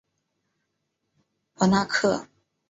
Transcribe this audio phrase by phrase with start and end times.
[1.53, 2.25] 博纳克。